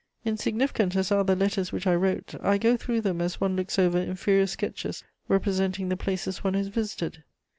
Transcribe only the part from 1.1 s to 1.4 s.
are the